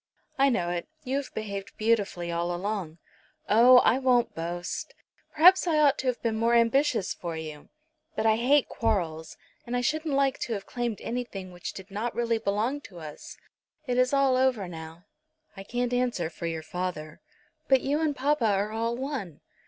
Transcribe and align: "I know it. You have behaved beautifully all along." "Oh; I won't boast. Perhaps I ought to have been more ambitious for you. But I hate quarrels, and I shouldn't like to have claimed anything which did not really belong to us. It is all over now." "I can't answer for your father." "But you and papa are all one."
"I 0.39 0.49
know 0.49 0.71
it. 0.71 0.87
You 1.03 1.17
have 1.17 1.31
behaved 1.35 1.77
beautifully 1.77 2.31
all 2.31 2.51
along." 2.55 2.97
"Oh; 3.47 3.77
I 3.85 3.99
won't 3.99 4.33
boast. 4.33 4.95
Perhaps 5.31 5.67
I 5.67 5.77
ought 5.77 5.99
to 5.99 6.07
have 6.07 6.19
been 6.23 6.37
more 6.39 6.55
ambitious 6.55 7.13
for 7.13 7.37
you. 7.37 7.69
But 8.15 8.25
I 8.25 8.37
hate 8.37 8.67
quarrels, 8.67 9.37
and 9.63 9.77
I 9.77 9.81
shouldn't 9.81 10.15
like 10.15 10.39
to 10.39 10.53
have 10.53 10.65
claimed 10.65 11.01
anything 11.01 11.51
which 11.51 11.73
did 11.73 11.91
not 11.91 12.15
really 12.15 12.39
belong 12.39 12.81
to 12.85 12.97
us. 12.99 13.37
It 13.85 13.99
is 13.99 14.11
all 14.11 14.37
over 14.37 14.67
now." 14.67 15.05
"I 15.55 15.61
can't 15.63 15.93
answer 15.93 16.31
for 16.31 16.47
your 16.47 16.63
father." 16.63 17.21
"But 17.67 17.81
you 17.81 17.99
and 18.01 18.15
papa 18.15 18.47
are 18.47 18.71
all 18.71 18.97
one." 18.97 19.41